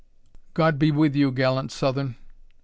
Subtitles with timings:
[0.55, 2.15] "God be with you, gallant Southern!"